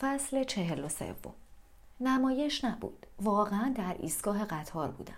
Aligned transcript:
فصل 0.00 0.44
چهل 0.44 0.84
و 0.84 0.88
سوم. 0.88 1.34
نمایش 2.00 2.64
نبود. 2.64 3.06
واقعا 3.20 3.74
در 3.76 3.96
ایستگاه 3.98 4.44
قطار 4.44 4.90
بودند. 4.90 5.16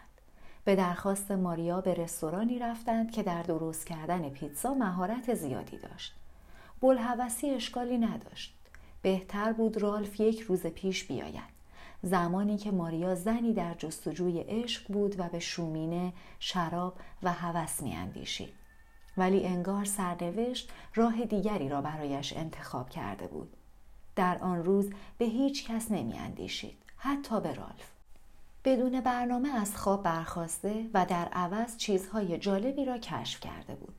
به 0.64 0.76
درخواست 0.76 1.30
ماریا 1.30 1.80
به 1.80 1.94
رستورانی 1.94 2.58
رفتند 2.58 3.10
که 3.10 3.22
در 3.22 3.42
درست 3.42 3.86
کردن 3.86 4.28
پیتزا 4.28 4.74
مهارت 4.74 5.34
زیادی 5.34 5.78
داشت. 5.78 6.14
بلحوثی 6.80 7.50
اشکالی 7.50 7.98
نداشت. 7.98 8.54
بهتر 9.02 9.52
بود 9.52 9.76
رالف 9.76 10.20
یک 10.20 10.40
روز 10.40 10.66
پیش 10.66 11.04
بیاید. 11.04 11.60
زمانی 12.02 12.58
که 12.58 12.70
ماریا 12.70 13.14
زنی 13.14 13.52
در 13.52 13.74
جستجوی 13.74 14.40
عشق 14.40 14.92
بود 14.92 15.20
و 15.20 15.28
به 15.28 15.38
شومینه 15.38 16.12
شراب 16.38 16.94
و 17.22 17.32
هوس 17.32 17.82
میاندیشید. 17.82 18.52
ولی 19.16 19.46
انگار 19.46 19.84
سرنوشت 19.84 20.70
راه 20.94 21.24
دیگری 21.24 21.68
را 21.68 21.80
برایش 21.80 22.36
انتخاب 22.36 22.90
کرده 22.90 23.26
بود. 23.26 23.56
در 24.20 24.38
آن 24.38 24.64
روز 24.64 24.90
به 25.18 25.24
هیچ 25.24 25.66
کس 25.66 25.90
نمی 25.90 26.18
اندیشید. 26.18 26.76
حتی 26.96 27.40
به 27.40 27.54
رالف. 27.54 27.90
بدون 28.64 29.00
برنامه 29.00 29.48
از 29.48 29.76
خواب 29.76 30.02
برخواسته 30.02 30.86
و 30.94 31.06
در 31.06 31.28
عوض 31.32 31.76
چیزهای 31.76 32.38
جالبی 32.38 32.84
را 32.84 32.98
کشف 32.98 33.40
کرده 33.40 33.74
بود. 33.74 33.94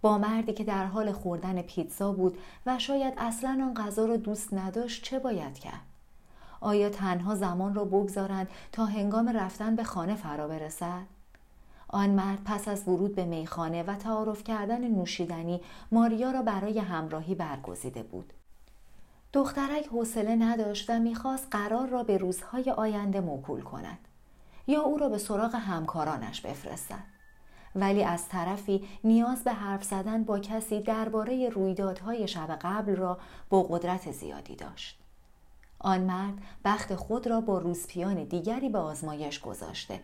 با 0.00 0.18
مردی 0.18 0.52
که 0.52 0.64
در 0.64 0.86
حال 0.86 1.12
خوردن 1.12 1.62
پیتزا 1.62 2.12
بود 2.12 2.38
و 2.66 2.78
شاید 2.78 3.14
اصلا 3.16 3.50
آن 3.50 3.74
غذا 3.74 4.06
را 4.06 4.16
دوست 4.16 4.54
نداشت 4.54 5.04
چه 5.04 5.18
باید 5.18 5.58
کرد؟ 5.58 5.86
آیا 6.60 6.88
تنها 6.88 7.34
زمان 7.34 7.74
را 7.74 7.84
بگذارند 7.84 8.48
تا 8.72 8.84
هنگام 8.84 9.28
رفتن 9.28 9.76
به 9.76 9.84
خانه 9.84 10.14
فرا 10.14 10.48
برسد؟ 10.48 11.06
آن 11.88 12.10
مرد 12.10 12.44
پس 12.44 12.68
از 12.68 12.88
ورود 12.88 13.14
به 13.14 13.24
میخانه 13.24 13.82
و 13.82 13.94
تعارف 13.94 14.44
کردن 14.44 14.88
نوشیدنی 14.88 15.60
ماریا 15.92 16.30
را 16.30 16.42
برای 16.42 16.78
همراهی 16.78 17.34
برگزیده 17.34 18.02
بود. 18.02 18.32
دخترک 19.32 19.86
حوصله 19.86 20.36
نداشت 20.36 20.90
و 20.90 20.98
می‌خواست 20.98 21.48
قرار 21.50 21.88
را 21.88 22.02
به 22.02 22.18
روزهای 22.18 22.70
آینده 22.70 23.20
موکول 23.20 23.60
کند 23.60 23.98
یا 24.66 24.82
او 24.82 24.98
را 24.98 25.08
به 25.08 25.18
سراغ 25.18 25.54
همکارانش 25.54 26.40
بفرستد. 26.40 27.04
ولی 27.74 28.04
از 28.04 28.28
طرفی 28.28 28.88
نیاز 29.04 29.44
به 29.44 29.52
حرف 29.52 29.84
زدن 29.84 30.24
با 30.24 30.38
کسی 30.38 30.80
درباره 30.80 31.48
رویدادهای 31.48 32.28
شب 32.28 32.58
قبل 32.62 32.96
را 32.96 33.18
با 33.48 33.62
قدرت 33.62 34.12
زیادی 34.12 34.56
داشت. 34.56 34.98
آن 35.78 36.00
مرد 36.00 36.34
بخت 36.64 36.94
خود 36.94 37.26
را 37.26 37.40
با 37.40 37.58
روزپیان 37.58 38.24
دیگری 38.24 38.68
به 38.68 38.78
آزمایش 38.78 39.40
گذاشته 39.40 40.00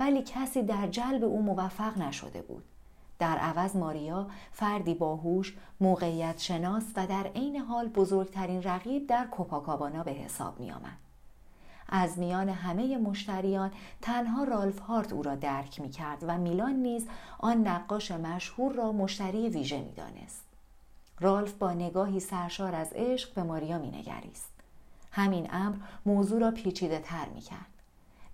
ولی 0.00 0.22
کسی 0.22 0.62
در 0.62 0.86
جلب 0.86 1.24
او 1.24 1.42
موفق 1.42 1.98
نشده 1.98 2.42
بود. 2.42 2.64
در 3.18 3.38
عوض 3.38 3.76
ماریا 3.76 4.26
فردی 4.52 4.94
باهوش، 4.94 5.56
موقعیت 5.80 6.38
شناس 6.38 6.84
و 6.96 7.06
در 7.06 7.26
عین 7.26 7.56
حال 7.56 7.88
بزرگترین 7.88 8.62
رقیب 8.62 9.06
در 9.06 9.26
کوپاکابانا 9.26 10.02
به 10.02 10.10
حساب 10.10 10.60
می 10.60 10.72
آمد. 10.72 10.98
از 11.88 12.18
میان 12.18 12.48
همه 12.48 12.98
مشتریان 12.98 13.70
تنها 14.02 14.44
رالف 14.44 14.78
هارت 14.78 15.12
او 15.12 15.22
را 15.22 15.34
درک 15.34 15.80
می 15.80 15.90
کرد 15.90 16.24
و 16.26 16.38
میلان 16.38 16.72
نیز 16.72 17.06
آن 17.38 17.66
نقاش 17.66 18.10
مشهور 18.10 18.72
را 18.72 18.92
مشتری 18.92 19.48
ویژه 19.48 19.80
می 19.80 19.92
دانست. 19.92 20.44
رالف 21.20 21.52
با 21.52 21.72
نگاهی 21.72 22.20
سرشار 22.20 22.74
از 22.74 22.92
عشق 22.92 23.34
به 23.34 23.42
ماریا 23.42 23.78
می 23.78 23.90
نگریست. 23.90 24.52
همین 25.12 25.48
امر 25.50 25.76
موضوع 26.06 26.40
را 26.40 26.50
پیچیده 26.50 26.98
تر 26.98 27.28
می 27.28 27.40
کرد. 27.40 27.66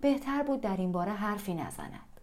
بهتر 0.01 0.43
بود 0.43 0.61
در 0.61 0.77
این 0.77 0.91
باره 0.91 1.11
حرفی 1.11 1.53
نزند. 1.53 2.14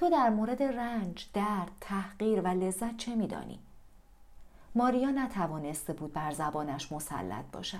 تو 0.00 0.10
در 0.10 0.30
مورد 0.30 0.62
رنج، 0.62 1.26
درد، 1.34 1.70
تحقیر 1.80 2.40
و 2.40 2.46
لذت 2.46 2.96
چه 2.96 3.14
میدانی؟ 3.14 3.58
ماریا 4.74 5.10
نتوانسته 5.10 5.92
بود 5.92 6.12
بر 6.12 6.30
زبانش 6.30 6.92
مسلط 6.92 7.44
باشد. 7.52 7.78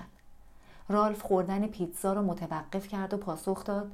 رالف 0.89 1.21
خوردن 1.21 1.67
پیتزا 1.67 2.13
را 2.13 2.21
متوقف 2.21 2.87
کرد 2.87 3.13
و 3.13 3.17
پاسخ 3.17 3.63
داد 3.63 3.91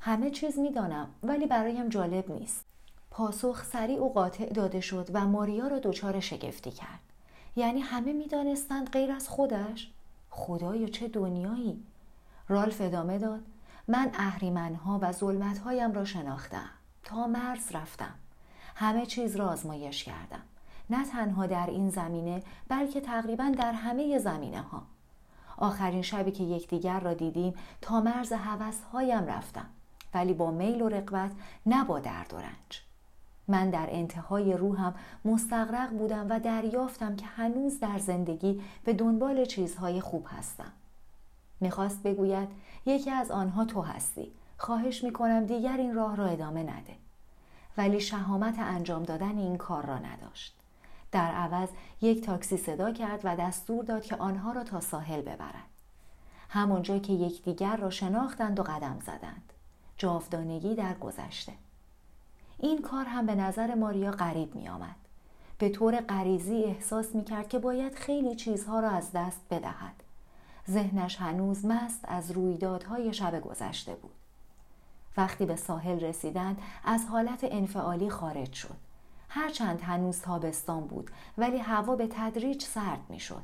همه 0.00 0.30
چیز 0.30 0.58
می‌دانم 0.58 1.08
ولی 1.22 1.46
برایم 1.46 1.88
جالب 1.88 2.30
نیست. 2.30 2.64
پاسخ 3.10 3.64
سریع 3.64 4.02
و 4.02 4.08
قاطع 4.08 4.46
داده 4.46 4.80
شد 4.80 5.08
و 5.12 5.26
ماریا 5.26 5.68
را 5.68 5.78
دچار 5.78 6.20
شگفتی 6.20 6.70
کرد. 6.70 7.00
یعنی 7.56 7.80
همه 7.80 8.12
می‌دانستند 8.12 8.90
غیر 8.90 9.12
از 9.12 9.28
خودش؟ 9.28 9.92
خدایا 10.30 10.86
چه 10.86 11.08
دنیایی؟ 11.08 11.82
رالف 12.48 12.80
ادامه 12.80 13.18
داد 13.18 13.40
من 13.88 14.10
اهریمنها 14.14 14.98
و 15.02 15.12
ظلمتهایم 15.12 15.92
را 15.92 16.04
شناختم. 16.04 16.70
تا 17.12 17.26
مرز 17.26 17.72
رفتم. 17.72 18.14
همه 18.74 19.06
چیز 19.06 19.36
را 19.36 19.48
آزمایش 19.48 20.04
کردم. 20.04 20.42
نه 20.90 21.04
تنها 21.04 21.46
در 21.46 21.66
این 21.66 21.90
زمینه 21.90 22.42
بلکه 22.68 23.00
تقریبا 23.00 23.54
در 23.58 23.72
همه 23.72 24.18
زمینه 24.18 24.60
ها 24.60 24.82
آخرین 25.56 26.02
شبی 26.02 26.30
که 26.30 26.44
یکدیگر 26.44 27.00
را 27.00 27.14
دیدیم 27.14 27.54
تا 27.80 28.00
مرز 28.00 28.32
هایم 28.92 29.26
رفتم. 29.26 29.66
ولی 30.14 30.34
با 30.34 30.50
میل 30.50 30.82
و 30.82 30.88
رقبت 30.88 31.30
نه 31.66 31.84
با 31.84 31.98
درد 31.98 32.34
و 32.34 32.36
رنج. 32.36 32.82
من 33.48 33.70
در 33.70 33.86
انتهای 33.90 34.52
روحم 34.52 34.94
مستقرق 35.24 35.90
بودم 35.90 36.26
و 36.30 36.40
دریافتم 36.40 37.16
که 37.16 37.26
هنوز 37.26 37.80
در 37.80 37.98
زندگی 37.98 38.62
به 38.84 38.92
دنبال 38.92 39.44
چیزهای 39.44 40.00
خوب 40.00 40.26
هستم. 40.28 40.72
می‌خواست 41.60 42.02
بگوید 42.02 42.48
یکی 42.86 43.10
از 43.10 43.30
آنها 43.30 43.64
تو 43.64 43.82
هستی. 43.82 44.32
خواهش 44.58 45.04
می‌کنم 45.04 45.46
دیگر 45.46 45.76
این 45.76 45.94
راه 45.94 46.16
را 46.16 46.26
ادامه 46.26 46.62
نده. 46.62 47.01
ولی 47.76 48.00
شهامت 48.00 48.58
انجام 48.58 49.02
دادن 49.02 49.38
این 49.38 49.56
کار 49.56 49.86
را 49.86 49.98
نداشت 49.98 50.54
در 51.12 51.32
عوض 51.32 51.68
یک 52.00 52.24
تاکسی 52.24 52.56
صدا 52.56 52.92
کرد 52.92 53.20
و 53.24 53.36
دستور 53.36 53.84
داد 53.84 54.04
که 54.04 54.16
آنها 54.16 54.52
را 54.52 54.64
تا 54.64 54.80
ساحل 54.80 55.20
ببرد 55.20 55.72
همانجا 56.48 56.98
که 56.98 57.12
یکدیگر 57.12 57.76
را 57.76 57.90
شناختند 57.90 58.60
و 58.60 58.62
قدم 58.62 58.98
زدند 59.00 59.52
جاودانگی 59.96 60.74
در 60.74 60.94
گذشته 60.94 61.52
این 62.58 62.82
کار 62.82 63.04
هم 63.04 63.26
به 63.26 63.34
نظر 63.34 63.74
ماریا 63.74 64.10
غریب 64.10 64.54
می 64.54 64.68
آمد. 64.68 64.96
به 65.58 65.68
طور 65.68 66.00
غریزی 66.00 66.64
احساس 66.64 67.14
می 67.14 67.24
کرد 67.24 67.48
که 67.48 67.58
باید 67.58 67.94
خیلی 67.94 68.34
چیزها 68.34 68.80
را 68.80 68.90
از 68.90 69.12
دست 69.12 69.40
بدهد. 69.50 69.94
ذهنش 70.70 71.16
هنوز 71.16 71.66
مست 71.66 72.00
از 72.02 72.30
رویدادهای 72.30 73.12
شب 73.12 73.40
گذشته 73.40 73.94
بود. 73.94 74.21
وقتی 75.16 75.46
به 75.46 75.56
ساحل 75.56 76.00
رسیدند 76.00 76.58
از 76.84 77.06
حالت 77.06 77.44
انفعالی 77.44 78.10
خارج 78.10 78.52
شد 78.52 78.76
هرچند 79.28 79.80
هنوز 79.80 80.20
تابستان 80.20 80.86
بود 80.86 81.10
ولی 81.38 81.58
هوا 81.58 81.96
به 81.96 82.08
تدریج 82.10 82.62
سرد 82.62 83.00
می 83.08 83.20
شد. 83.20 83.42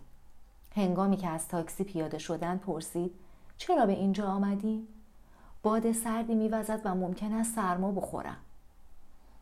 هنگامی 0.76 1.16
که 1.16 1.28
از 1.28 1.48
تاکسی 1.48 1.84
پیاده 1.84 2.18
شدن 2.18 2.56
پرسید 2.56 3.14
چرا 3.58 3.86
به 3.86 3.92
اینجا 3.92 4.26
آمدی؟ 4.26 4.88
باد 5.62 5.92
سردی 5.92 6.34
میوزد 6.34 6.80
و 6.84 6.94
ممکن 6.94 7.32
است 7.32 7.54
سرما 7.54 7.92
بخورم. 7.92 8.36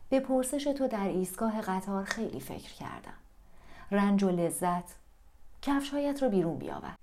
به 0.09 0.19
پرسش 0.19 0.63
تو 0.63 0.87
در 0.87 1.07
ایستگاه 1.07 1.61
قطار 1.61 2.03
خیلی 2.03 2.39
فکر 2.39 2.73
کردم. 2.73 3.17
رنج 3.91 4.23
و 4.23 4.29
لذت 4.29 4.95
کفشهایت 5.61 6.23
را 6.23 6.29
بیرون 6.29 6.57
بیاور. 6.57 6.95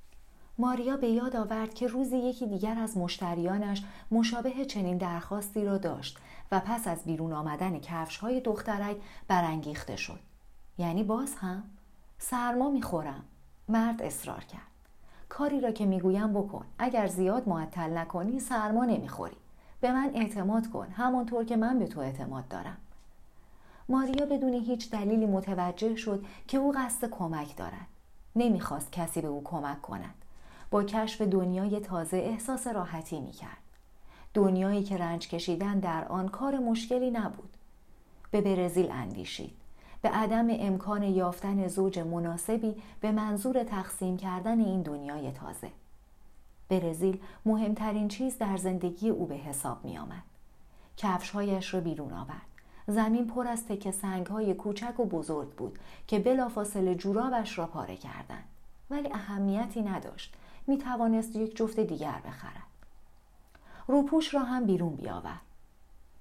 ماریا 0.58 0.96
به 0.96 1.08
یاد 1.08 1.36
آورد 1.36 1.74
که 1.74 1.86
روزی 1.86 2.16
یکی 2.16 2.46
دیگر 2.46 2.78
از 2.78 2.96
مشتریانش 2.98 3.82
مشابه 4.10 4.64
چنین 4.64 4.98
درخواستی 4.98 5.64
را 5.64 5.78
داشت 5.78 6.18
و 6.52 6.60
پس 6.60 6.88
از 6.88 7.04
بیرون 7.04 7.32
آمدن 7.32 7.78
کفش 7.78 8.16
های 8.16 8.40
دخترک 8.40 8.96
برانگیخته 9.28 9.96
شد. 9.96 10.18
یعنی 10.78 11.02
باز 11.02 11.34
هم؟ 11.34 11.62
سرما 12.18 12.70
می‌خورم. 12.70 13.24
مرد 13.68 14.02
اصرار 14.02 14.44
کرد. 14.44 14.60
کاری 15.28 15.60
را 15.60 15.70
که 15.70 15.86
می‌گویم 15.86 16.32
بکن. 16.32 16.64
اگر 16.78 17.06
زیاد 17.06 17.48
معطل 17.48 17.98
نکنی 17.98 18.40
سرما 18.40 18.84
نمی‌خوری. 18.84 19.36
به 19.80 19.92
من 19.92 20.10
اعتماد 20.14 20.70
کن 20.70 20.88
همانطور 20.90 21.44
که 21.44 21.56
من 21.56 21.78
به 21.78 21.86
تو 21.86 22.00
اعتماد 22.00 22.48
دارم. 22.48 22.76
ماریا 23.88 24.26
بدون 24.26 24.52
هیچ 24.52 24.90
دلیلی 24.90 25.26
متوجه 25.26 25.96
شد 25.96 26.24
که 26.48 26.58
او 26.58 26.72
قصد 26.72 27.10
کمک 27.10 27.56
دارد. 27.56 27.86
نمی‌خواست 28.36 28.92
کسی 28.92 29.20
به 29.20 29.28
او 29.28 29.44
کمک 29.44 29.82
کند. 29.82 30.14
با 30.74 30.84
کشف 30.84 31.22
دنیای 31.22 31.80
تازه 31.80 32.16
احساس 32.16 32.66
راحتی 32.66 33.20
می 33.20 33.32
کرد. 33.32 33.58
دنیایی 34.34 34.82
که 34.82 34.96
رنج 34.96 35.28
کشیدن 35.28 35.78
در 35.78 36.04
آن 36.04 36.28
کار 36.28 36.58
مشکلی 36.58 37.10
نبود. 37.10 37.56
به 38.30 38.40
برزیل 38.40 38.90
اندیشید. 38.90 39.52
به 40.02 40.08
عدم 40.08 40.46
امکان 40.50 41.02
یافتن 41.02 41.68
زوج 41.68 41.98
مناسبی 41.98 42.74
به 43.00 43.12
منظور 43.12 43.62
تقسیم 43.62 44.16
کردن 44.16 44.60
این 44.60 44.82
دنیای 44.82 45.32
تازه. 45.32 45.70
برزیل 46.68 47.20
مهمترین 47.46 48.08
چیز 48.08 48.38
در 48.38 48.56
زندگی 48.56 49.10
او 49.10 49.26
به 49.26 49.34
حساب 49.34 49.84
می 49.84 49.98
آمد. 49.98 50.22
کفشهایش 50.96 51.74
را 51.74 51.80
بیرون 51.80 52.12
آورد. 52.12 52.46
زمین 52.86 53.26
پر 53.26 53.48
از 53.48 53.66
تکه 53.66 53.90
سنگ 53.90 54.26
های 54.26 54.54
کوچک 54.54 55.00
و 55.00 55.04
بزرگ 55.04 55.48
بود 55.48 55.78
که 56.06 56.18
بلافاصله 56.18 56.94
جورابش 56.94 57.58
را 57.58 57.66
پاره 57.66 57.96
کردند. 57.96 58.44
ولی 58.90 59.12
اهمیتی 59.12 59.82
نداشت 59.82 60.34
می 60.66 60.78
توانست 60.78 61.36
یک 61.36 61.56
جفت 61.56 61.80
دیگر 61.80 62.20
بخرد. 62.26 62.62
روپوش 63.86 64.34
را 64.34 64.40
هم 64.40 64.64
بیرون 64.64 64.94
بیاورد. 64.94 65.40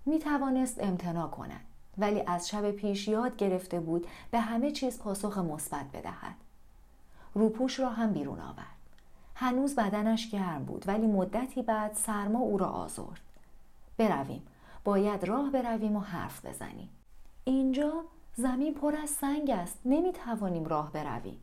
می 0.05 0.19
توانست 0.19 0.83
امتنا 0.83 1.27
کند 1.27 1.65
ولی 1.97 2.23
از 2.27 2.49
شب 2.49 2.71
پیش 2.71 3.07
یاد 3.07 3.35
گرفته 3.35 3.79
بود 3.79 4.07
به 4.31 4.39
همه 4.39 4.71
چیز 4.71 4.99
پاسخ 4.99 5.37
مثبت 5.37 5.85
بدهد. 5.93 6.35
روپوش 7.33 7.79
را 7.79 7.89
هم 7.89 8.13
بیرون 8.13 8.39
آورد. 8.39 8.83
هنوز 9.35 9.75
بدنش 9.75 10.29
گرم 10.29 10.65
بود 10.65 10.83
ولی 10.87 11.07
مدتی 11.07 11.61
بعد 11.61 11.93
سرما 11.93 12.39
او 12.39 12.57
را 12.57 12.67
آزرد 12.67 13.21
برویم 13.97 14.41
باید 14.83 15.23
راه 15.23 15.49
برویم 15.49 15.95
و 15.95 15.99
حرف 15.99 16.45
بزنیم 16.45 16.89
اینجا 17.43 18.03
زمین 18.35 18.73
پر 18.73 18.95
از 18.95 19.09
سنگ 19.09 19.49
است 19.49 19.79
نمی 19.85 20.11
توانیم 20.11 20.65
راه 20.65 20.91
برویم 20.91 21.37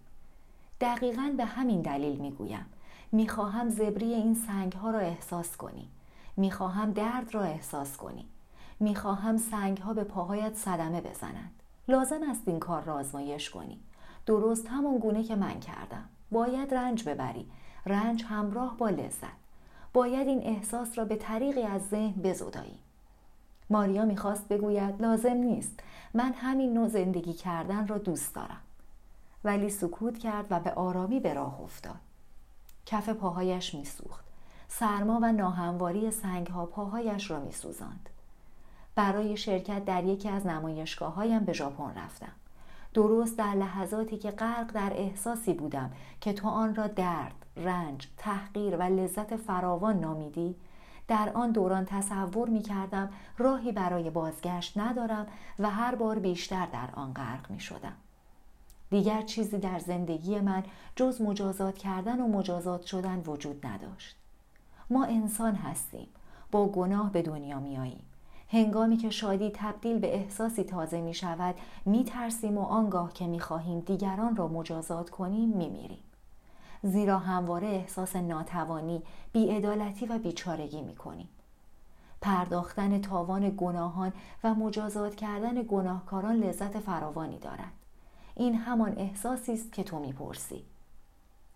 دقیقا 0.81 1.35
به 1.37 1.45
همین 1.45 1.81
دلیل 1.81 2.19
می 2.19 2.31
گویم 2.31 2.67
می 3.13 3.29
خواهم 3.29 3.69
زبری 3.69 4.15
این 4.15 4.35
سنگ 4.35 4.73
ها 4.73 4.91
را 4.91 4.99
احساس 4.99 5.57
کنی. 5.57 5.89
می 6.37 6.51
خواهم 6.51 6.93
درد 6.93 7.35
را 7.35 7.43
احساس 7.43 7.97
کنی. 7.97 8.25
می 8.81 8.95
خواهم 8.95 9.37
سنگ 9.37 9.79
ها 9.79 9.95
به 9.95 10.05
پاهایت 10.05 10.55
صدمه 10.55 11.01
بزنند. 11.01 11.51
لازم 11.89 12.21
است 12.31 12.43
این 12.47 12.59
کار 12.59 12.83
را 12.83 12.95
آزمایش 12.95 13.51
کنی. 13.51 13.81
درست 14.27 14.69
همون 14.69 14.99
گونه 14.99 15.23
که 15.23 15.37
من 15.37 15.61
کردم. 15.61 16.05
باید 16.31 16.75
رنج 16.75 17.09
ببری. 17.09 17.47
رنج 17.87 18.25
همراه 18.29 18.77
با 18.77 18.89
لذت. 18.91 19.41
باید 19.93 20.29
این 20.29 20.43
احساس 20.43 20.99
را 20.99 21.05
به 21.05 21.17
طریقی 21.17 21.63
از 21.63 21.89
ذهن 21.89 22.23
بزدایی. 22.23 22.79
ماریا 23.71 24.05
می‌خواست 24.05 24.49
بگوید 24.49 25.03
لازم 25.03 25.33
نیست. 25.33 25.81
من 26.15 26.33
همین 26.33 26.75
نوع 26.75 26.89
زندگی 26.89 27.33
کردن 27.33 27.87
را 27.87 27.99
دوست 27.99 28.35
دارم. 28.35 28.61
ولی 29.45 29.71
سکوت 29.71 30.19
کرد 30.19 30.47
و 30.51 30.61
به 30.61 30.71
آرامی 30.71 31.21
به 31.21 31.35
راه 31.35 31.61
افتاد. 31.61 32.10
کف 32.91 33.09
پاهایش 33.09 33.75
میسوخت. 33.75 34.25
سرما 34.69 35.19
و 35.23 35.33
ناهمواری 35.33 36.11
سنگها 36.11 36.67
پاهایش 36.67 37.31
را 37.31 37.41
میسوزاند. 37.41 38.09
برای 38.95 39.37
شرکت 39.37 39.85
در 39.85 40.05
یکی 40.05 40.29
از 40.29 40.47
نمایشگاه 40.47 41.15
هایم 41.15 41.45
به 41.45 41.53
ژاپن 41.53 41.95
رفتم. 41.99 42.33
درست 42.95 43.39
در 43.39 43.55
لحظاتی 43.55 44.19
که 44.19 44.31
غرق 44.31 44.73
در 44.73 44.93
احساسی 44.95 45.55
بودم 45.55 45.91
که 46.21 46.33
تو 46.33 46.49
آن 46.49 46.75
را 46.75 46.87
درد، 46.87 47.47
رنج، 47.57 48.09
تحقیر 48.17 48.77
و 48.77 48.83
لذت 48.83 49.37
فراوان 49.37 50.01
نامیدی 50.01 50.57
در 51.09 51.31
آن 51.35 51.53
دوران 51.53 51.85
تصور 51.85 52.49
می 52.49 52.63
کردم 52.63 53.11
راهی 53.39 53.73
برای 53.73 54.11
بازگشت 54.11 54.79
ندارم 54.79 55.27
و 55.59 55.71
هر 55.71 55.95
بار 55.95 56.19
بیشتر 56.19 56.67
در 56.67 56.89
آن 56.93 57.13
غرق 57.13 57.51
می 57.51 57.61
شدم. 57.61 57.97
دیگر 58.91 59.23
چیزی 59.23 59.59
در 59.59 59.79
زندگی 59.79 60.41
من 60.41 60.63
جز 60.97 61.21
مجازات 61.21 61.79
کردن 61.79 62.21
و 62.21 62.29
مجازات 62.29 62.83
شدن 62.83 63.23
وجود 63.27 63.67
نداشت. 63.67 64.17
ما 64.91 65.05
انسان 65.05 65.55
هستیم. 65.55 66.09
با 66.51 66.67
گناه 66.67 67.13
به 67.13 67.23
دنیا 67.23 67.61
می 67.61 67.79
آییم. 67.79 68.05
هنگامی 68.49 68.97
که 68.97 69.11
شادی 69.11 69.51
تبدیل 69.55 69.99
به 69.99 70.15
احساسی 70.15 70.65
تازه 70.65 71.01
می 71.01 71.15
شود 71.15 71.55
می 71.85 72.05
ترسیم 72.05 72.59
و 72.59 72.63
آنگاه 72.63 73.13
که 73.13 73.27
می 73.27 73.41
خواهیم 73.41 73.81
دیگران 73.81 74.37
را 74.37 74.49
مجازات 74.49 75.11
کنیم 75.11 75.49
می 75.49 75.69
میریم. 75.69 76.03
زیرا 76.83 77.19
همواره 77.19 77.69
احساس 77.69 78.17
ناتوانی، 78.17 79.03
بیعدالتی 79.33 80.07
و 80.07 80.19
بیچارگی 80.19 80.83
می 80.83 80.97
کنیم. 80.97 81.29
پرداختن 82.21 83.01
تاوان 83.01 83.55
گناهان 83.57 84.13
و 84.45 84.55
مجازات 84.55 85.15
کردن 85.15 85.63
گناهکاران 85.63 86.37
لذت 86.37 86.79
فراوانی 86.79 87.39
دارد. 87.39 87.73
این 88.35 88.55
همان 88.55 88.99
احساسی 88.99 89.53
است 89.53 89.73
که 89.73 89.83
تو 89.83 89.99
می‌پرسی. 89.99 90.65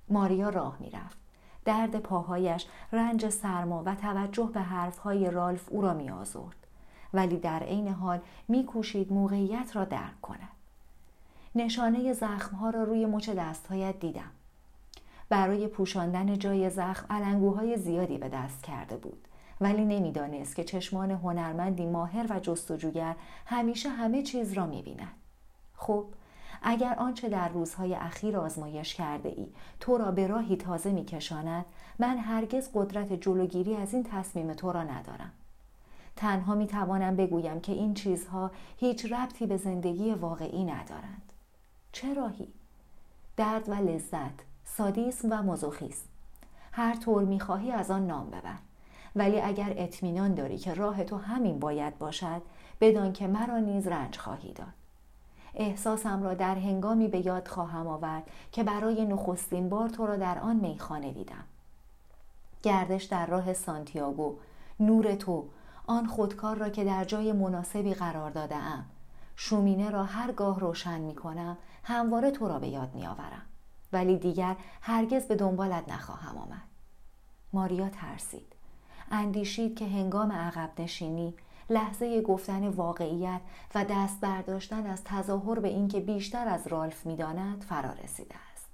ماریا 0.08 0.48
راه 0.48 0.76
می‌رفت. 0.80 1.18
درد 1.64 1.98
پاهایش، 1.98 2.66
رنج 2.92 3.28
سرما 3.28 3.82
و 3.86 3.94
توجه 3.94 4.50
به 4.54 4.60
حرفهای 4.60 5.30
رالف 5.30 5.68
او 5.70 5.82
را 5.82 5.94
میآزرد. 5.94 6.56
ولی 7.14 7.36
در 7.36 7.62
عین 7.62 7.88
حال 7.88 8.20
میکوشید 8.48 9.12
موقعیت 9.12 9.76
را 9.76 9.84
درک 9.84 10.20
کند. 10.22 10.48
نشانه 11.54 12.12
زخمها 12.12 12.70
را 12.70 12.82
روی 12.82 13.06
مچ 13.06 13.30
دستهایت 13.30 14.00
دیدم. 14.00 14.30
برای 15.28 15.66
پوشاندن 15.66 16.38
جای 16.38 16.70
زخم 16.70 17.06
علنگوهای 17.10 17.76
زیادی 17.76 18.18
به 18.18 18.28
دست 18.28 18.62
کرده 18.62 18.96
بود 18.96 19.28
ولی 19.60 19.84
نمی‌دانست 19.84 20.56
که 20.56 20.64
چشمان 20.64 21.10
هنرمندی 21.10 21.86
ماهر 21.86 22.26
و 22.30 22.40
جستجوگر 22.40 23.16
همیشه 23.46 23.88
همه 23.88 24.22
چیز 24.22 24.52
را 24.52 24.66
می‌بیند 24.66 25.12
خب 25.76 26.04
اگر 26.66 26.94
آنچه 26.94 27.28
در 27.28 27.48
روزهای 27.48 27.94
اخیر 27.94 28.36
آزمایش 28.36 28.94
کرده 28.94 29.28
ای 29.28 29.46
تو 29.80 29.98
را 29.98 30.10
به 30.10 30.26
راهی 30.26 30.56
تازه 30.56 30.92
میکشاند 30.92 31.64
من 31.98 32.18
هرگز 32.18 32.70
قدرت 32.74 33.12
جلوگیری 33.12 33.76
از 33.76 33.94
این 33.94 34.02
تصمیم 34.10 34.52
تو 34.52 34.72
را 34.72 34.82
ندارم. 34.82 35.32
تنها 36.16 36.54
می 36.54 36.66
توانم 36.66 37.16
بگویم 37.16 37.60
که 37.60 37.72
این 37.72 37.94
چیزها 37.94 38.50
هیچ 38.76 39.12
ربطی 39.12 39.46
به 39.46 39.56
زندگی 39.56 40.14
واقعی 40.14 40.64
ندارند. 40.64 41.32
چه 41.92 42.14
راهی؟ 42.14 42.48
درد 43.36 43.68
و 43.68 43.74
لذت 43.74 44.40
سادیسم 44.64 45.28
و 45.32 45.42
مزوخیسم. 45.42 46.06
هر 46.72 46.94
طور 46.96 47.24
می‌خواهی 47.24 47.72
از 47.72 47.90
آن 47.90 48.06
نام 48.06 48.30
ببر. 48.30 48.58
ولی 49.16 49.40
اگر 49.40 49.74
اطمینان 49.76 50.34
داری 50.34 50.58
که 50.58 50.74
راه 50.74 51.04
تو 51.04 51.16
همین 51.16 51.58
باید 51.58 51.98
باشد 51.98 52.42
بدان 52.80 53.12
که 53.12 53.26
مرا 53.26 53.58
نیز 53.58 53.88
رنج 53.88 54.18
خواهی 54.18 54.52
داد. 54.52 54.83
احساسم 55.54 56.22
را 56.22 56.34
در 56.34 56.54
هنگامی 56.54 57.08
به 57.08 57.26
یاد 57.26 57.48
خواهم 57.48 57.86
آورد 57.86 58.22
که 58.52 58.64
برای 58.64 59.04
نخستین 59.06 59.68
بار 59.68 59.88
تو 59.88 60.06
را 60.06 60.16
در 60.16 60.38
آن 60.38 60.56
میخانه 60.56 61.12
دیدم. 61.12 61.44
گردش 62.62 63.04
در 63.04 63.26
راه 63.26 63.52
سانتیاگو. 63.52 64.36
نور 64.80 65.14
تو. 65.14 65.44
آن 65.86 66.06
خودکار 66.06 66.56
را 66.56 66.68
که 66.68 66.84
در 66.84 67.04
جای 67.04 67.32
مناسبی 67.32 67.94
قرار 67.94 68.30
داده 68.30 68.56
ام 68.56 68.84
شومینه 69.36 69.90
را 69.90 70.04
هرگاه 70.04 70.60
روشن 70.60 71.00
می 71.00 71.14
کنم 71.14 71.56
همواره 71.84 72.30
تو 72.30 72.48
را 72.48 72.58
به 72.58 72.68
یاد 72.68 72.94
می 72.94 73.06
آورم. 73.06 73.42
ولی 73.92 74.18
دیگر 74.18 74.56
هرگز 74.80 75.24
به 75.24 75.36
دنبالت 75.36 75.88
نخواهم 75.88 76.38
آمد. 76.38 76.62
ماریا 77.52 77.88
ترسید. 77.88 78.52
اندیشید 79.10 79.76
که 79.76 79.84
هنگام 79.84 80.32
عقب 80.32 80.70
نشینی 80.78 81.34
لحظه 81.70 82.22
گفتن 82.22 82.68
واقعیت 82.68 83.40
و 83.74 83.84
دست 83.84 84.20
برداشتن 84.20 84.86
از 84.86 85.04
تظاهر 85.04 85.58
به 85.58 85.68
اینکه 85.68 86.00
بیشتر 86.00 86.48
از 86.48 86.66
رالف 86.66 87.06
می‌داند 87.06 87.62
فرا 87.62 87.92
رسیده 87.92 88.34
است. 88.52 88.66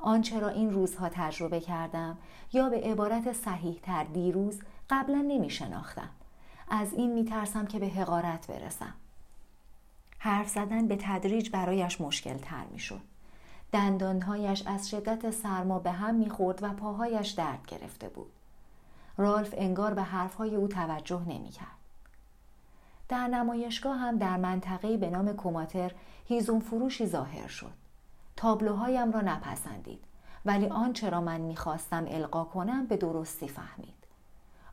آنچه 0.00 0.40
را 0.40 0.48
این 0.48 0.70
روزها 0.70 1.08
تجربه 1.08 1.60
کردم 1.60 2.18
یا 2.52 2.68
به 2.68 2.80
عبارت 2.80 3.32
صحیح 3.32 3.80
تر 3.82 4.04
دیروز 4.04 4.60
قبلا 4.90 5.24
نمی 5.28 5.50
شناختم 5.50 6.10
از 6.68 6.92
این 6.92 7.12
می 7.12 7.24
ترسم 7.24 7.66
که 7.66 7.78
به 7.78 7.86
حقارت 7.86 8.46
برسم. 8.46 8.94
حرف 10.18 10.48
زدن 10.48 10.88
به 10.88 10.96
تدریج 11.00 11.50
برایش 11.50 12.00
مشکل 12.00 12.38
تر 12.38 12.64
می 12.72 12.78
شد 12.78 13.00
دندانهایش 13.72 14.66
از 14.66 14.90
شدت 14.90 15.30
سرما 15.30 15.78
به 15.78 15.90
هم 15.90 16.14
می‌خورد 16.14 16.62
و 16.62 16.72
پاهایش 16.72 17.30
درد 17.30 17.66
گرفته 17.66 18.08
بود. 18.08 18.32
رالف 19.16 19.54
انگار 19.56 19.94
به 19.94 20.02
حرفهای 20.02 20.56
او 20.56 20.68
توجه 20.68 21.20
نمی‌کرد. 21.20 21.85
در 23.08 23.26
نمایشگاه 23.26 23.96
هم 23.96 24.18
در 24.18 24.36
منطقه 24.36 24.96
به 24.96 25.10
نام 25.10 25.32
کوماتر 25.32 25.92
هیزون 26.24 26.60
فروشی 26.60 27.06
ظاهر 27.06 27.46
شد. 27.48 27.72
تابلوهایم 28.36 29.12
را 29.12 29.20
نپسندید 29.20 30.04
ولی 30.44 30.66
آنچه 30.66 31.10
را 31.10 31.20
من 31.20 31.40
می‌خواستم 31.40 32.04
القا 32.08 32.44
کنم 32.44 32.86
به 32.86 32.96
درستی 32.96 33.48
فهمید. 33.48 33.94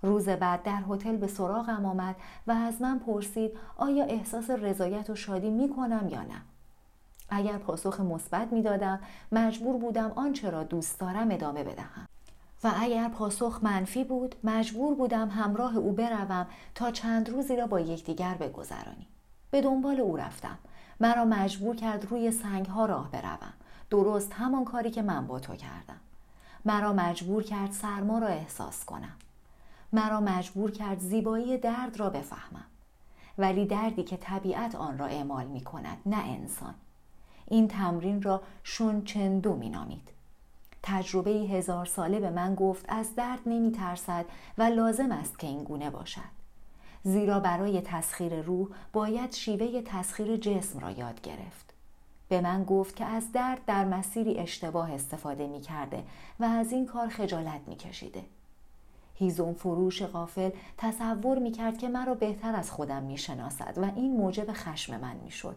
روز 0.02 0.30
بعد 0.30 0.64
در 0.64 0.84
هتل 0.90 1.18
به 1.18 1.28
سراغم 1.28 1.86
آمد 1.86 2.16
و 2.48 2.52
از 2.52 2.82
من 2.82 3.00
پرسید 3.00 3.52
آیا 3.78 4.06
احساس 4.06 4.50
رضایت 4.50 5.10
و 5.10 5.16
شادی 5.16 5.50
می‌کنم 5.50 6.08
یا 6.10 6.22
نه. 6.22 6.42
اگر 7.30 7.58
پاسخ 7.58 8.00
مثبت 8.00 8.54
می‌دادم 8.54 9.00
مجبور 9.32 9.78
بودم 9.78 10.12
آنچه 10.16 10.50
را 10.50 10.64
دوست 10.64 11.00
دارم 11.00 11.32
ادامه 11.32 11.64
بدهم. 11.64 12.08
و 12.64 12.72
اگر 12.76 13.10
پاسخ 13.10 13.60
منفی 13.62 14.04
بود 14.04 14.36
مجبور 14.44 14.96
بودم 14.96 15.30
همراه 15.30 15.78
او 15.78 15.92
بروم 15.92 16.48
تا 16.76 16.92
چند 16.92 17.30
روزی 17.30 17.56
را 17.56 17.68
با 17.68 17.80
یکدیگر 17.80 18.34
بگذرانیم. 18.34 19.08
به 19.52 19.62
دنبال 19.62 20.00
او 20.00 20.18
رفتم. 20.18 20.58
مرا 21.00 21.26
مجبور 21.26 21.76
کرد 21.76 22.06
روی 22.06 22.32
سنگ 22.32 22.66
ها 22.66 22.86
راه 22.86 23.12
بروم. 23.12 23.54
درست 23.90 24.34
همان 24.34 24.66
کاری 24.66 24.92
که 24.92 25.02
من 25.02 25.28
با 25.28 25.40
تو 25.40 25.56
کردم. 25.56 26.00
مرا 26.66 26.94
مجبور 26.94 27.44
کرد 27.44 27.72
سرما 27.72 28.20
را 28.20 28.28
احساس 28.28 28.86
کنم. 28.86 29.16
مرا 29.94 30.22
مجبور 30.22 30.72
کرد 30.72 31.00
زیبایی 31.00 31.58
درد 31.58 31.98
را 31.98 32.10
بفهمم. 32.10 32.66
ولی 33.38 33.66
دردی 33.66 34.04
که 34.04 34.18
طبیعت 34.18 34.76
آن 34.76 34.98
را 34.98 35.06
اعمال 35.06 35.46
می 35.46 35.62
کند 35.62 35.98
نه 36.06 36.18
انسان. 36.18 36.74
این 37.48 37.68
تمرین 37.68 38.22
را 38.22 38.42
شون 38.64 39.04
چندو 39.04 39.56
می 39.56 39.70
نامید. 39.70 40.13
تجربه 40.84 41.32
هزار 41.32 41.86
ساله 41.86 42.20
به 42.20 42.30
من 42.30 42.56
گفت 42.56 42.86
از 42.88 43.16
درد 43.16 43.40
نمی 43.46 43.72
ترسد 43.72 44.26
و 44.58 44.64
لازم 44.64 45.12
است 45.12 45.40
که 45.40 45.48
این 45.48 45.64
گونه 45.64 45.90
باشد. 45.90 46.44
زیرا 47.04 47.40
برای 47.40 47.82
تسخیر 47.82 48.42
روح 48.42 48.68
باید 48.94 49.34
شیوه 49.34 49.82
تسخیر 49.82 50.38
جسم 50.38 50.80
را 50.80 50.92
یاد 50.92 51.22
گرفت. 51.22 51.74
به 52.30 52.42
من 52.42 52.64
گفت 52.64 52.96
که 52.96 53.06
از 53.06 53.32
درد 53.32 53.66
در 53.66 53.86
مسیری 53.86 54.40
اشتباه 54.40 54.94
استفاده 54.94 55.48
می 55.48 55.62
کرده 55.62 56.04
و 56.40 56.44
از 56.44 56.72
این 56.72 56.86
کار 56.86 57.08
خجالت 57.08 57.62
می 57.68 57.76
کشیده. 57.76 58.24
هیزون 59.16 59.54
فروش 59.54 60.04
غافل 60.04 60.50
تصور 60.78 61.40
می 61.40 61.52
کرد 61.52 61.78
که 61.78 61.88
مرا 61.88 62.14
بهتر 62.14 62.56
از 62.56 62.72
خودم 62.72 63.04
می 63.04 63.18
شناسد 63.18 63.78
و 63.78 63.92
این 63.96 64.18
موجب 64.18 64.54
خشم 64.54 65.00
من 65.00 65.16
می 65.16 65.32
شد. 65.32 65.56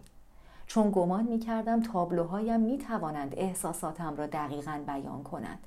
چون 0.76 0.90
گمان 0.90 1.24
می 1.24 1.38
کردم 1.38 1.82
تابلوهایم 1.82 2.60
می 2.60 2.78
توانند 2.78 3.34
احساساتم 3.36 4.16
را 4.16 4.26
دقیقا 4.26 4.80
بیان 4.86 5.22
کنند 5.22 5.58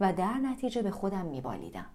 و 0.00 0.12
در 0.12 0.34
نتیجه 0.34 0.82
به 0.82 0.90
خودم 0.90 1.26
میبالیدم. 1.26 1.86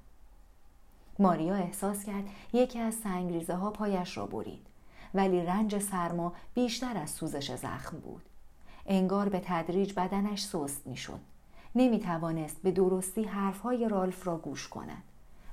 ماریا 1.19 1.55
احساس 1.55 2.03
کرد 2.03 2.23
یکی 2.53 2.79
از 2.79 2.93
سنگریزه 2.93 3.55
ها 3.55 3.71
پایش 3.71 4.17
را 4.17 4.25
برید 4.25 4.67
ولی 5.13 5.41
رنج 5.41 5.79
سرما 5.79 6.33
بیشتر 6.53 6.97
از 6.97 7.09
سوزش 7.09 7.55
زخم 7.55 7.97
بود. 7.97 8.23
انگار 8.85 9.29
به 9.29 9.41
تدریج 9.45 9.93
بدنش 9.93 10.43
سست 10.43 10.87
می‌شد. 10.87 11.19
نمی 11.75 11.99
توانست 11.99 12.61
به 12.61 12.71
درستی 12.71 13.23
حرفهای 13.23 13.89
رالف 13.89 14.27
را 14.27 14.37
گوش 14.37 14.67
کند. 14.67 15.03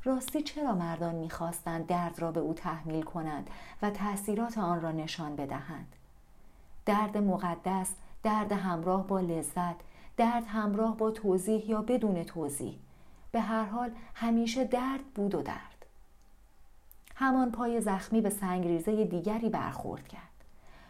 راستی 0.05 0.43
چرا 0.43 0.75
مردان 0.75 1.15
می‌خواستند 1.15 1.87
درد 1.87 2.19
را 2.19 2.33
به 2.33 2.41
او 2.41 2.55
تحمیل 2.55 3.03
کنند 3.03 3.51
و 3.83 3.91
تأثیرات 3.91 4.59
آن 4.59 4.81
را 4.81 4.93
نشان 4.93 5.37
بدهند؟ 5.37 5.97
درد 6.91 7.17
مقدس 7.17 7.95
درد 8.23 8.53
همراه 8.53 9.07
با 9.07 9.21
لذت 9.21 9.77
درد 10.17 10.45
همراه 10.47 10.97
با 10.97 11.11
توضیح 11.11 11.71
یا 11.71 11.83
بدون 11.83 12.25
توضیح. 12.25 12.79
به 13.33 13.41
هر 13.41 13.65
حال 13.65 13.91
همیشه 14.15 14.65
درد 14.65 15.05
بود 15.15 15.35
و 15.35 15.43
درد. 15.43 15.87
همان 17.15 17.53
پای 17.53 17.81
زخمی 17.81 18.21
به 18.21 18.31
سنگریزه 18.31 19.05
دیگری 19.05 19.49
برخورد 19.49 20.09
کرد. 20.09 20.45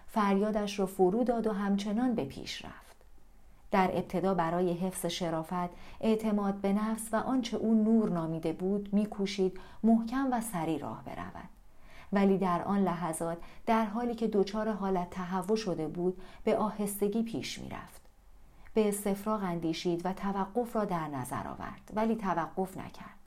فریادش 0.07 0.79
را 0.79 0.87
فرو 0.87 1.25
داد 1.25 1.47
و 1.47 1.53
همچنان 1.53 2.15
به 2.15 2.25
پیش 2.25 2.65
رفت. 2.65 2.97
در 3.71 3.91
ابتدا 3.93 4.35
برای 4.35 4.73
حفظ 4.73 5.07
شرافت 5.07 5.71
اعتماد 6.01 6.55
به 6.55 6.73
نفس 6.73 7.09
و 7.13 7.17
آنچه 7.17 7.57
او 7.57 7.85
نور 7.85 8.11
نامیده 8.11 8.53
بود 8.53 8.89
میکوشید 8.93 9.61
محکم 9.83 10.29
و 10.33 10.41
سری 10.41 10.79
راه 10.79 11.05
برود. 11.05 11.60
ولی 12.13 12.39
در 12.39 12.63
آن 12.63 12.85
لحظات 12.85 13.39
در 13.67 13.85
حالی 13.85 14.15
که 14.15 14.29
دچار 14.29 14.73
حالت 14.73 15.11
تهوع 15.11 15.57
شده 15.57 15.89
بود 15.89 16.23
به 16.45 16.57
آهستگی 16.57 17.23
پیش 17.23 17.59
می‌رفت. 17.59 18.01
به 18.75 18.89
استفراغ 18.89 19.43
اندیشید 19.43 20.07
و 20.07 20.13
توقف 20.13 20.77
را 20.77 20.85
در 20.85 21.09
نظر 21.09 21.49
آورد 21.49 21.91
ولی 21.95 22.17
توقف 22.17 22.77
نکرد. 22.77 23.19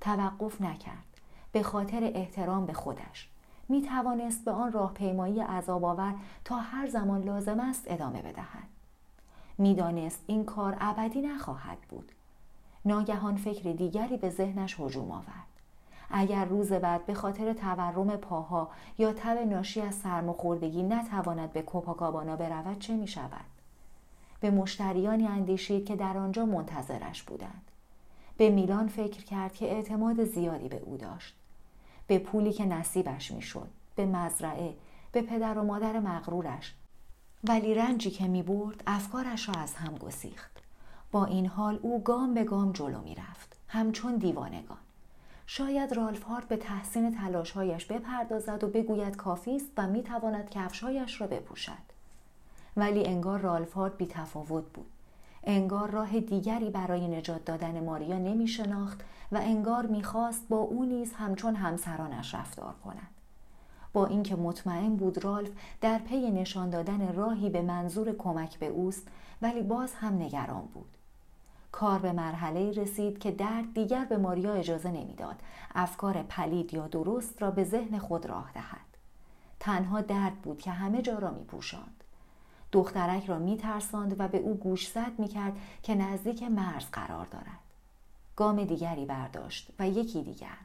توقف 0.00 0.60
نکرد. 0.60 1.04
به 1.52 1.62
خاطر 1.62 2.10
احترام 2.14 2.66
به 2.66 2.72
خودش. 2.72 3.28
می 3.68 3.82
توانست 3.82 4.44
به 4.44 4.50
آن 4.50 4.72
راهپیمایی 4.72 5.40
عذاب 5.40 5.84
آور 5.84 6.14
تا 6.44 6.56
هر 6.56 6.86
زمان 6.88 7.22
لازم 7.22 7.60
است 7.60 7.84
ادامه 7.86 8.22
بدهد. 8.22 8.68
می‌دانست 9.58 10.24
این 10.26 10.44
کار 10.44 10.76
ابدی 10.80 11.22
نخواهد 11.22 11.78
بود. 11.88 12.12
ناگهان 12.84 13.36
فکر 13.36 13.72
دیگری 13.72 14.16
به 14.16 14.30
ذهنش 14.30 14.80
هجوم 14.80 15.10
آورد. 15.10 15.55
اگر 16.10 16.44
روز 16.44 16.72
بعد 16.72 17.06
به 17.06 17.14
خاطر 17.14 17.52
تورم 17.52 18.16
پاها 18.16 18.70
یا 18.98 19.12
تب 19.12 19.38
ناشی 19.38 19.80
از 19.80 19.94
سرماخوردگی 19.94 20.82
نتواند 20.82 21.52
به 21.52 21.62
کوپاکابانا 21.62 22.36
برود 22.36 22.78
چه 22.78 22.96
می 22.96 23.08
شود؟ 23.08 23.44
به 24.40 24.50
مشتریانی 24.50 25.26
اندیشید 25.26 25.86
که 25.86 25.96
در 25.96 26.18
آنجا 26.18 26.46
منتظرش 26.46 27.22
بودند. 27.22 27.62
به 28.36 28.50
میلان 28.50 28.88
فکر 28.88 29.24
کرد 29.24 29.54
که 29.54 29.72
اعتماد 29.72 30.24
زیادی 30.24 30.68
به 30.68 30.82
او 30.84 30.96
داشت. 30.96 31.34
به 32.06 32.18
پولی 32.18 32.52
که 32.52 32.64
نصیبش 32.64 33.30
می‌شد، 33.30 33.68
به 33.96 34.06
مزرعه، 34.06 34.74
به 35.12 35.22
پدر 35.22 35.58
و 35.58 35.64
مادر 35.64 36.00
مغرورش. 36.00 36.74
ولی 37.44 37.74
رنجی 37.74 38.10
که 38.10 38.28
می 38.28 38.42
برد 38.42 38.82
افکارش 38.86 39.48
را 39.48 39.54
از 39.54 39.74
هم 39.74 39.94
گسیخت. 39.94 40.62
با 41.12 41.24
این 41.24 41.46
حال 41.46 41.78
او 41.82 42.02
گام 42.02 42.34
به 42.34 42.44
گام 42.44 42.72
جلو 42.72 43.00
می 43.00 43.14
رفت. 43.14 43.56
همچون 43.68 44.16
دیوانگان. 44.16 44.78
شاید 45.56 45.92
رالف 45.92 46.22
هارت 46.22 46.48
به 46.48 46.56
تحسین 46.56 47.14
تلاشهایش 47.14 47.84
بپردازد 47.84 48.64
و 48.64 48.68
بگوید 48.68 49.16
کافی 49.16 49.56
است 49.56 49.66
و 49.76 49.86
می‌تواند 49.86 50.50
کفشهایش 50.50 51.20
را 51.20 51.26
بپوشد. 51.26 51.72
ولی 52.76 53.06
انگار 53.06 53.40
رالف 53.40 53.72
هارت 53.72 53.96
بی 53.96 54.06
تفاوت 54.06 54.64
بود. 54.74 54.86
انگار 55.44 55.90
راه 55.90 56.20
دیگری 56.20 56.70
برای 56.70 57.08
نجات 57.08 57.44
دادن 57.44 57.84
ماریا 57.84 58.18
نمی 58.18 58.48
شناخت 58.48 59.00
و 59.32 59.36
انگار 59.36 59.86
می‌خواست 59.86 60.48
با 60.48 60.56
او 60.56 60.84
نیز 60.84 61.12
همچون 61.12 61.54
همسرانش 61.54 62.34
رفتار 62.34 62.74
کند. 62.84 63.10
با 63.92 64.06
اینکه 64.06 64.36
مطمئن 64.36 64.96
بود 64.96 65.24
رالف 65.24 65.50
در 65.80 65.98
پی 65.98 66.30
نشان 66.30 66.70
دادن 66.70 67.12
راهی 67.12 67.50
به 67.50 67.62
منظور 67.62 68.12
کمک 68.12 68.58
به 68.58 68.66
اوست 68.66 69.08
ولی 69.42 69.62
باز 69.62 69.94
هم 69.94 70.22
نگران 70.22 70.68
بود. 70.74 70.96
کار 71.76 71.98
به 71.98 72.12
مرحله 72.12 72.72
رسید 72.72 73.18
که 73.18 73.30
درد 73.30 73.74
دیگر 73.74 74.04
به 74.04 74.16
ماریا 74.16 74.52
اجازه 74.52 74.90
نمی‌داد 74.90 75.36
افکار 75.74 76.22
پلید 76.22 76.74
یا 76.74 76.86
درست 76.86 77.42
را 77.42 77.50
به 77.50 77.64
ذهن 77.64 77.98
خود 77.98 78.26
راه 78.26 78.50
دهد 78.54 78.86
تنها 79.60 80.00
درد 80.00 80.34
بود 80.42 80.58
که 80.58 80.70
همه 80.70 81.02
جا 81.02 81.18
را 81.18 81.30
می 81.30 81.44
پوشاند. 81.44 82.04
دخترک 82.72 83.26
را 83.26 83.38
می 83.38 83.56
ترساند 83.56 84.20
و 84.20 84.28
به 84.28 84.38
او 84.38 84.54
گوش 84.54 84.88
زد 84.88 85.18
می 85.18 85.28
کرد 85.28 85.56
که 85.82 85.94
نزدیک 85.94 86.42
مرز 86.42 86.90
قرار 86.92 87.26
دارد. 87.26 87.60
گام 88.36 88.64
دیگری 88.64 89.06
برداشت 89.06 89.70
و 89.78 89.88
یکی 89.88 90.22
دیگر. 90.22 90.58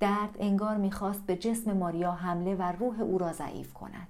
درد 0.00 0.36
انگار 0.38 0.76
می‌خواست 0.76 1.26
به 1.26 1.36
جسم 1.36 1.72
ماریا 1.72 2.12
حمله 2.12 2.54
و 2.54 2.62
روح 2.62 3.00
او 3.00 3.18
را 3.18 3.32
ضعیف 3.32 3.74
کند. 3.74 4.08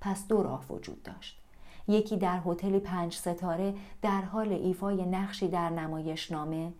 پس 0.00 0.26
دو 0.28 0.42
راه 0.42 0.64
وجود 0.70 1.02
داشت. 1.02 1.43
یکی 1.88 2.16
در 2.16 2.40
هتلی 2.46 2.80
پنج 2.80 3.14
ستاره 3.14 3.74
در 4.02 4.22
حال 4.22 4.52
ایفای 4.52 5.06
نقشی 5.06 5.48
در 5.48 5.70
نمایشنامه. 5.70 6.72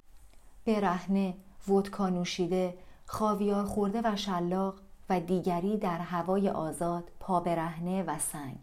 برهنه 0.66 1.34
ودکا 1.68 2.08
نوشیده 2.08 2.74
خاویار 3.06 3.64
خورده 3.64 4.00
و 4.04 4.16
شلاق 4.16 4.74
و 5.10 5.20
دیگری 5.20 5.76
در 5.76 5.98
هوای 5.98 6.48
آزاد 6.48 7.10
پا 7.20 7.40
برهنه 7.40 8.02
و 8.02 8.18
سنگ. 8.18 8.58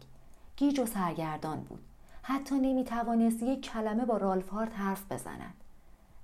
گیج 0.56 0.80
و 0.80 0.86
سرگردان 0.86 1.60
بود. 1.60 1.82
حتی 2.22 2.54
نمی 2.54 2.84
توانست 2.84 3.42
یک 3.42 3.60
کلمه 3.60 4.04
با 4.04 4.16
رالف 4.16 4.48
هارت 4.48 4.74
حرف 4.74 5.12
بزند. 5.12 5.54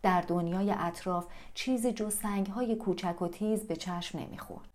در 0.03 0.21
دنیای 0.21 0.75
اطراف 0.79 1.27
چیزی 1.55 1.93
جز 1.93 2.15
سنگ 2.15 2.47
های 2.47 2.77
کوچک 2.77 3.23
و 3.23 3.29
تیز 3.29 3.67
به 3.67 3.77
چشم 3.77 4.19
نمی‌خورد. 4.19 4.69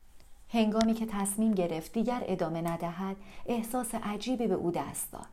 هنگامی 0.54 0.94
که 0.94 1.06
تصمیم 1.06 1.54
گرفت 1.54 1.94
دیگر 1.94 2.24
ادامه 2.26 2.62
ندهد 2.62 3.16
احساس 3.46 3.96
عجیبی 3.96 4.48
به 4.48 4.54
او 4.54 4.72
دست 4.72 5.12
داد 5.12 5.28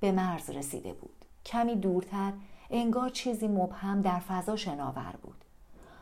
به 0.00 0.12
مرز 0.12 0.50
رسیده 0.50 0.92
بود 0.92 1.24
کمی 1.44 1.76
دورتر 1.76 2.32
انگار 2.70 3.08
چیزی 3.08 3.48
مبهم 3.48 4.02
در 4.02 4.18
فضا 4.18 4.56
شناور 4.56 5.14
بود 5.22 5.44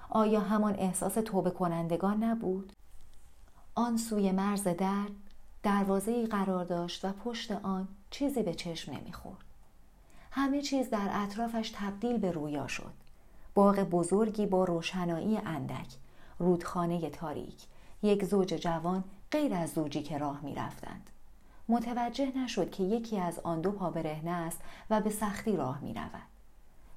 آیا 0.09 0.41
همان 0.41 0.75
احساس 0.75 1.15
توبه 1.15 1.51
کنندگان 1.51 2.25
نبود؟ 2.25 2.73
آن 3.75 3.97
سوی 3.97 4.33
مرز 4.33 4.63
درد 4.63 5.11
دروازه 5.63 6.27
قرار 6.27 6.65
داشت 6.65 7.05
و 7.05 7.13
پشت 7.13 7.53
آن 7.53 7.89
چیزی 8.11 8.43
به 8.43 8.55
چشم 8.55 8.93
نمی‌خورد. 8.93 9.45
همه 10.31 10.63
چیز 10.63 10.91
در 10.91 11.09
اطرافش 11.13 11.73
تبدیل 11.75 12.19
به 12.19 12.31
رویا 12.31 12.67
شد. 12.67 12.93
باغ 13.55 13.77
بزرگی 13.77 14.47
با 14.47 14.65
روشنایی 14.65 15.37
اندک، 15.37 15.89
رودخانه 16.39 17.11
تاریک، 17.11 17.67
یک 18.05 18.25
زوج 18.25 18.49
جوان 18.55 19.05
غیر 19.31 19.55
از 19.55 19.73
زوجی 19.73 20.03
که 20.03 20.19
راه 20.19 20.41
می 20.43 20.55
رفتند. 20.55 21.11
متوجه 21.69 22.39
نشد 22.39 22.71
که 22.71 22.83
یکی 22.83 23.19
از 23.19 23.39
آن 23.39 23.61
دو 23.61 23.73
پا 23.73 23.91
برهنه 23.91 24.31
است 24.31 24.61
و 24.91 25.01
به 25.01 25.11
سختی 25.11 25.57
راه 25.57 25.81
می 25.81 25.95
رود. 25.95 26.29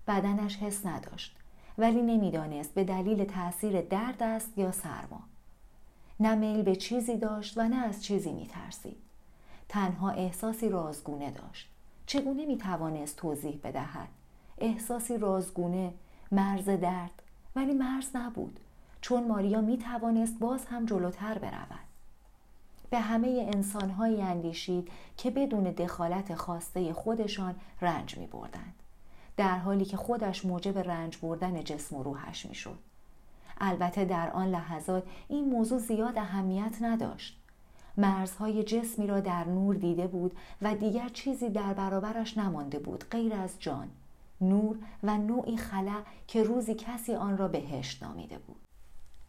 بدنش 0.07 0.57
حس 0.57 0.85
نداشت 0.85 1.37
ولی 1.77 2.01
نمی‌دانست 2.01 2.73
به 2.73 2.83
دلیل 2.83 3.25
تاثیر 3.25 3.81
درد 3.81 4.23
است 4.23 4.57
یا 4.57 4.71
سرما. 4.71 5.19
نه 6.19 6.35
میل 6.35 6.61
به 6.61 6.75
چیزی 6.75 7.17
داشت 7.17 7.57
و 7.57 7.67
نه 7.67 7.75
از 7.75 8.03
چیزی 8.03 8.31
می 8.31 8.47
ترسید. 8.47 8.97
تنها 9.69 10.09
احساسی 10.09 10.69
رازگونه 10.69 11.31
داشت. 11.31 11.69
چگونه 12.05 12.45
می 12.45 12.57
توانست 12.57 13.15
توضیح 13.15 13.59
بدهد؟ 13.63 14.07
احساسی 14.57 15.17
رازگونه، 15.17 15.93
مرز 16.31 16.65
درد، 16.65 17.21
ولی 17.55 17.73
مرز 17.73 18.15
نبود. 18.15 18.59
چون 19.07 19.27
ماریا 19.27 19.61
می 19.61 19.77
توانست 19.77 20.39
باز 20.39 20.65
هم 20.65 20.85
جلوتر 20.85 21.37
برود. 21.37 21.87
به 22.89 22.99
همه 22.99 23.49
انسانهایی 23.53 24.21
اندیشید 24.21 24.91
که 25.17 25.31
بدون 25.31 25.63
دخالت 25.63 26.35
خواسته 26.35 26.93
خودشان 26.93 27.55
رنج 27.81 28.17
می 28.17 28.27
بردند. 28.27 28.73
در 29.37 29.57
حالی 29.57 29.85
که 29.85 29.97
خودش 29.97 30.45
موجب 30.45 30.77
رنج 30.77 31.17
بردن 31.17 31.63
جسم 31.63 31.95
و 31.95 32.03
روحش 32.03 32.45
می 32.45 32.55
شد. 32.55 32.79
البته 33.57 34.05
در 34.05 34.29
آن 34.29 34.47
لحظات 34.47 35.03
این 35.27 35.49
موضوع 35.49 35.79
زیاد 35.79 36.17
اهمیت 36.17 36.77
نداشت. 36.81 37.37
مرزهای 37.97 38.63
جسمی 38.63 39.07
را 39.07 39.19
در 39.19 39.43
نور 39.43 39.75
دیده 39.75 40.07
بود 40.07 40.37
و 40.61 40.75
دیگر 40.75 41.09
چیزی 41.09 41.49
در 41.49 41.73
برابرش 41.73 42.37
نمانده 42.37 42.79
بود 42.79 43.05
غیر 43.11 43.33
از 43.33 43.55
جان 43.59 43.89
نور 44.41 44.77
و 45.03 45.17
نوعی 45.17 45.57
خلا 45.57 46.01
که 46.27 46.43
روزی 46.43 46.75
کسی 46.75 47.15
آن 47.15 47.37
را 47.37 47.47
بهشت 47.47 48.03
نامیده 48.03 48.37
بود 48.37 48.66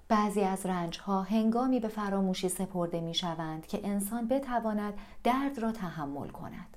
بعضی 0.08 0.40
از 0.40 0.66
رنجها 0.66 1.22
هنگامی 1.22 1.80
به 1.80 1.88
فراموشی 1.88 2.48
سپرده 2.48 3.00
می 3.00 3.14
شوند 3.14 3.66
که 3.66 3.80
انسان 3.84 4.28
بتواند 4.28 4.94
درد 5.24 5.58
را 5.58 5.72
تحمل 5.72 6.28
کند. 6.28 6.76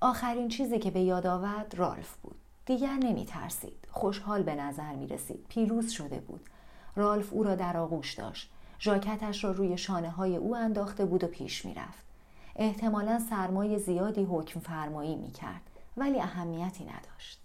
آخرین 0.00 0.48
چیزی 0.48 0.78
که 0.78 0.90
به 0.90 1.00
یاد 1.00 1.26
آورد 1.26 1.74
رالف 1.74 2.16
بود. 2.16 2.36
دیگر 2.66 2.94
نمی 2.94 3.24
ترسید. 3.24 3.88
خوشحال 3.90 4.42
به 4.42 4.54
نظر 4.54 4.92
می 4.92 5.06
رسید. 5.06 5.46
پیروز 5.48 5.90
شده 5.90 6.20
بود. 6.20 6.40
رالف 6.96 7.32
او 7.32 7.42
را 7.42 7.54
در 7.54 7.76
آغوش 7.76 8.14
داشت. 8.14 8.50
ژاکتش 8.80 9.44
را 9.44 9.50
روی 9.50 9.78
شانه 9.78 10.10
های 10.10 10.36
او 10.36 10.56
انداخته 10.56 11.04
بود 11.04 11.24
و 11.24 11.26
پیش 11.26 11.64
می 11.64 11.74
رفت. 11.74 12.04
احتمالا 12.56 13.18
سرمای 13.18 13.78
زیادی 13.78 14.24
حکم 14.24 14.60
فرمایی 14.60 15.16
می 15.16 15.30
کرد 15.30 15.70
ولی 15.96 16.20
اهمیتی 16.20 16.84
نداشت. 16.84 17.43